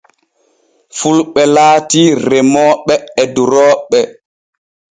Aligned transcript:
Fulɓe 0.97 1.43
laati 1.55 2.01
remooɓe 2.29 2.95
e 3.21 3.23
durooɓe. 3.35 3.99